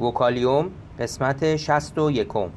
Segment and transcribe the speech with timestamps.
[0.00, 2.50] وکالیوم قسمت شست و یکم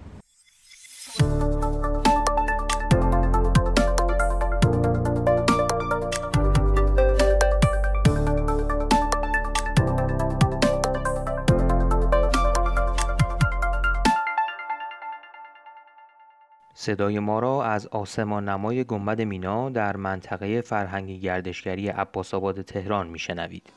[16.73, 23.69] صدای ما را از آسمان نمای گنبد مینا در منطقه فرهنگی گردشگری عباسآباد تهران میشنوید.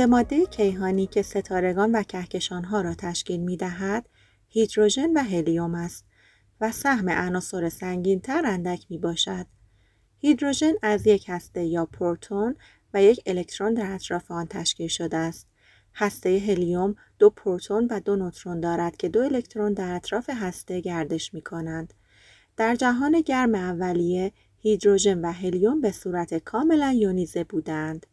[0.00, 4.08] عمده ماده کیهانی که ستارگان و کهکشانها را تشکیل می دهد،
[4.48, 6.04] هیدروژن و هلیوم است
[6.60, 9.46] و سهم عناصر سنگینتر اندک می باشد.
[10.18, 12.56] هیدروژن از یک هسته یا پروتون
[12.94, 15.46] و یک الکترون در اطراف آن تشکیل شده است.
[15.94, 21.34] هسته هلیوم دو پروتون و دو نوترون دارد که دو الکترون در اطراف هسته گردش
[21.34, 21.94] می کنند.
[22.56, 28.06] در جهان گرم اولیه، هیدروژن و هلیوم به صورت کاملا یونیزه بودند.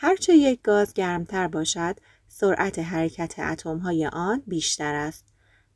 [0.00, 1.96] هرچه یک گاز گرمتر باشد،
[2.28, 5.24] سرعت حرکت های آن بیشتر است.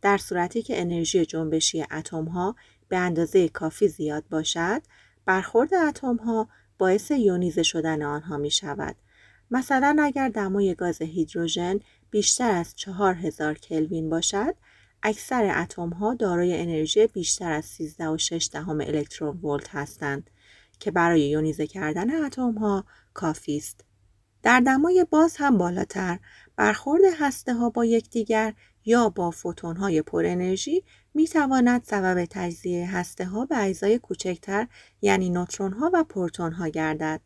[0.03, 2.57] در صورتی که انرژی جنبشی ها
[2.89, 4.83] به اندازه کافی زیاد باشد،
[5.25, 5.71] برخورد
[6.03, 6.49] ها
[6.79, 8.97] باعث یونیزه شدن آنها می شود.
[9.51, 14.55] مثلا اگر دمای گاز هیدروژن بیشتر از 4000 کلوین باشد،
[15.03, 15.67] اکثر
[16.01, 20.31] ها دارای انرژی بیشتر از 13.6 دهم الکترون ولت هستند
[20.79, 23.85] که برای یونیزه کردن ها کافی است.
[24.43, 26.19] در دمای باز هم بالاتر
[26.57, 28.55] برخورد هسته ها با یکدیگر
[28.85, 34.67] یا با فوتون های پر انرژی می تواند سبب تجزیه هسته ها به اجزای کوچکتر
[35.01, 37.21] یعنی نوترون ها و پروتون ها گردد.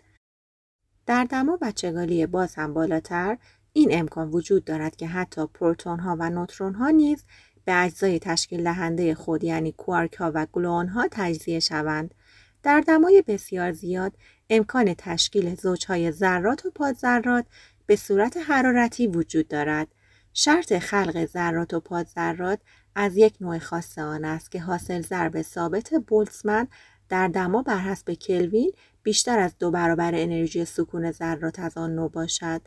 [1.06, 3.38] در دما بچگالی باز هم بالاتر
[3.72, 7.24] این امکان وجود دارد که حتی پروتون ها و نوترون ها نیز
[7.64, 12.14] به اجزای تشکیل دهنده خود یعنی کوارک ها و گلوون ها تجزیه شوند.
[12.62, 14.12] در دمای بسیار زیاد
[14.50, 17.44] امکان تشکیل زوجهای ذرات و پادذرات
[17.86, 19.88] به صورت حرارتی وجود دارد.
[20.32, 22.58] شرط خلق ذرات و پادذرات
[22.94, 26.68] از یک نوع خاص آن است که حاصل ضرب ثابت بولتزمن
[27.08, 32.10] در دما بر حسب کلوین بیشتر از دو برابر انرژی سکون ذرات از آن نوع
[32.10, 32.60] باشد.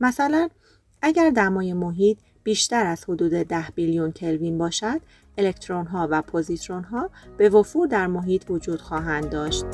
[0.00, 0.48] مثلا
[1.02, 5.00] اگر دمای محیط بیشتر از حدود 10 بیلیون کلوین باشد،
[5.38, 9.64] الکترون ها و پوزیترون ها به وفور در محیط وجود خواهند داشت.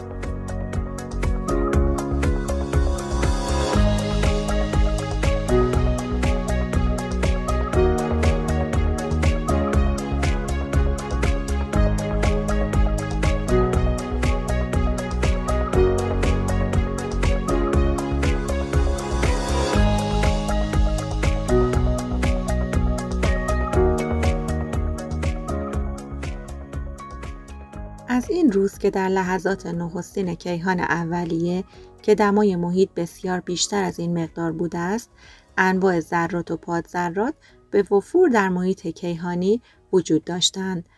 [28.21, 31.65] از این روز که در لحظات نخستین کیهان اولیه
[32.03, 35.11] که دمای محیط بسیار بیشتر از این مقدار بوده است
[35.59, 37.35] انواع ذرات و پادذرات
[37.71, 40.89] به وفور در محیط کیهانی وجود داشتند.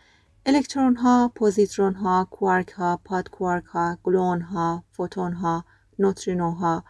[0.45, 5.65] الکترون ها، پوزیترون ها، کوارک ها، پادکوارک ها، گلون ها، فوتون ها،
[5.99, 6.83] نوترینو ها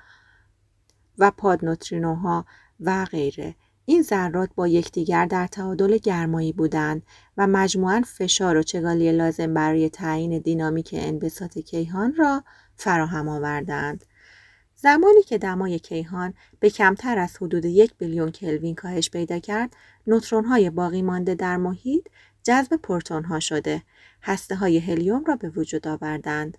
[1.17, 2.45] و پادنوترینو ها
[2.79, 3.55] و غیره.
[3.85, 7.03] این ذرات با یکدیگر در تعادل گرمایی بودند
[7.37, 12.43] و مجموعاً فشار و چگالی لازم برای تعیین دینامیک انبساط کیهان را
[12.75, 14.05] فراهم آوردند.
[14.75, 19.75] زمانی که دمای کیهان به کمتر از حدود یک بیلیون کلوین کاهش پیدا کرد،
[20.07, 22.07] نوترون های باقی مانده در محیط
[22.43, 23.83] جذب پروتون ها شده،
[24.21, 26.57] هسته های هلیوم را به وجود آوردند.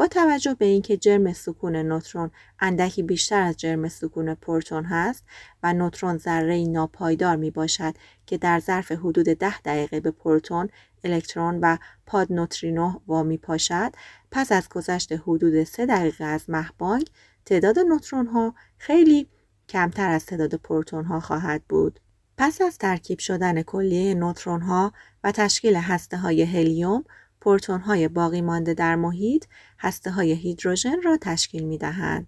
[0.00, 2.30] با توجه به اینکه جرم سکون نوترون
[2.60, 5.24] اندکی بیشتر از جرم سکون پروتون هست
[5.62, 7.94] و نوترون ذره ناپایدار می باشد
[8.26, 10.68] که در ظرف حدود ده دقیقه به پروتون،
[11.04, 11.76] الکترون و
[12.06, 13.92] پاد نوترینو وامی پاشد
[14.30, 17.06] پس از گذشت حدود سه دقیقه از مهبانگ
[17.44, 19.28] تعداد نوترون ها خیلی
[19.68, 22.00] کمتر از تعداد پروتون ها خواهد بود.
[22.38, 24.92] پس از ترکیب شدن کلیه نوترون ها
[25.24, 27.04] و تشکیل هسته های هلیوم
[27.40, 29.44] پروتون های باقی مانده در محیط
[29.78, 32.26] هسته های هیدروژن را تشکیل می دهند.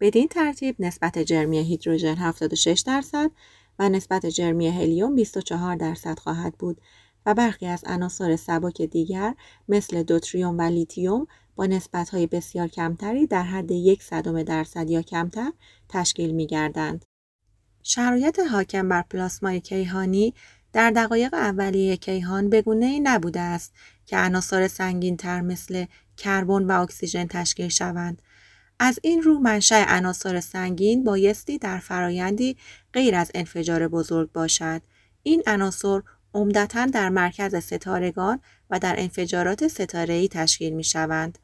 [0.00, 3.30] بدین ترتیب نسبت جرمی هیدروژن 76 درصد
[3.78, 6.80] و نسبت جرمی هلیوم 24 درصد خواهد بود
[7.26, 9.34] و برخی از عناصر سبک دیگر
[9.68, 15.02] مثل دوتریوم و لیتیوم با نسبت های بسیار کمتری در حد یک صدم درصد یا
[15.02, 15.52] کمتر
[15.88, 17.04] تشکیل می گردند.
[17.82, 20.34] شرایط حاکم بر پلاسمای کیهانی
[20.72, 23.72] در دقایق اولیه کیهان بگونه ای نبوده است
[24.06, 25.84] که عناصر سنگین تر مثل
[26.16, 28.22] کربن و اکسیژن تشکیل شوند.
[28.78, 32.56] از این رو منشأ عناصر سنگین بایستی در فرایندی
[32.92, 34.82] غیر از انفجار بزرگ باشد.
[35.22, 36.00] این عناصر
[36.34, 38.40] عمدتا در مرکز ستارگان
[38.70, 41.38] و در انفجارات ستاره‌ای تشکیل می شوند.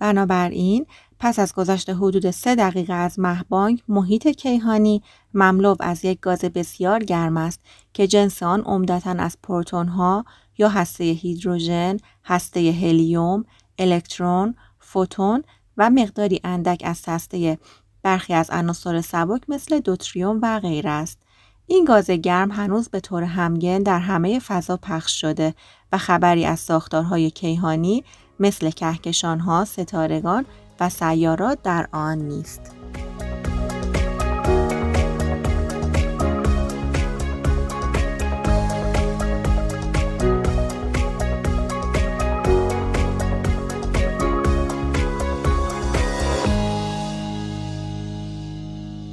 [0.00, 0.86] بنابراین
[1.18, 5.02] پس از گذشت حدود سه دقیقه از مهبانگ محیط کیهانی
[5.34, 7.60] مملو از یک گاز بسیار گرم است
[7.92, 10.24] که جنس آن عمدتا از پروتون ها
[10.58, 13.44] یا هسته هیدروژن، هسته هلیوم،
[13.78, 15.44] الکترون، فوتون
[15.76, 17.58] و مقداری اندک از هسته
[18.02, 21.18] برخی از عناصر سبک مثل دوتریوم و غیر است.
[21.66, 25.54] این گاز گرم هنوز به طور همگن در همه فضا پخش شده
[25.92, 28.04] و خبری از ساختارهای کیهانی
[28.40, 30.46] مثل کهکشانها، ستارگان
[30.80, 32.76] و سیارات در آن نیست.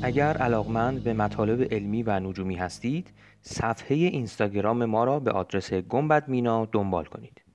[0.01, 3.07] اگر علاقمند به مطالب علمی و نجومی هستید
[3.41, 7.46] صفحه اینستاگرام ما را به آدرس گنبد مینا دنبال کنید